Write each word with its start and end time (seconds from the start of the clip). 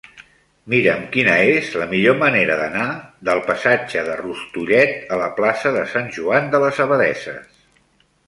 Mira'm 0.73 1.01
quina 1.15 1.33
és 1.57 1.67
la 1.81 1.87
millor 1.91 2.15
manera 2.21 2.55
d'anar 2.61 2.87
del 3.29 3.43
passatge 3.49 4.03
de 4.09 4.17
Rustullet 4.23 5.13
a 5.17 5.21
la 5.23 5.29
plaça 5.41 5.75
de 5.77 5.83
Sant 5.93 6.11
Joan 6.17 6.51
de 6.55 6.63
les 6.67 6.81
Abadesses. 6.87 7.63